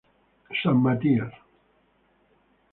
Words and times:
San 0.61 0.77
Matias. 0.85 1.31